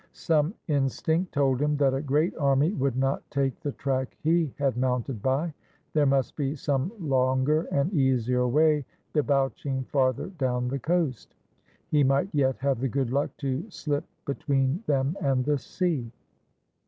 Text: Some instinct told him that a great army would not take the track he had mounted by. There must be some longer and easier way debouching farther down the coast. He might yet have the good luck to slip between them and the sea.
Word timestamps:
Some 0.13 0.55
instinct 0.67 1.31
told 1.35 1.61
him 1.61 1.77
that 1.77 1.93
a 1.93 2.01
great 2.01 2.35
army 2.37 2.71
would 2.73 2.95
not 2.97 3.21
take 3.29 3.59
the 3.59 3.71
track 3.73 4.17
he 4.23 4.51
had 4.57 4.75
mounted 4.75 5.21
by. 5.21 5.53
There 5.93 6.07
must 6.07 6.35
be 6.35 6.55
some 6.55 6.91
longer 6.99 7.67
and 7.71 7.93
easier 7.93 8.47
way 8.47 8.83
debouching 9.13 9.83
farther 9.83 10.29
down 10.39 10.69
the 10.69 10.79
coast. 10.79 11.35
He 11.89 12.03
might 12.03 12.29
yet 12.33 12.57
have 12.57 12.79
the 12.79 12.89
good 12.89 13.11
luck 13.11 13.29
to 13.45 13.69
slip 13.69 14.05
between 14.25 14.83
them 14.87 15.15
and 15.21 15.45
the 15.45 15.59
sea. 15.59 16.11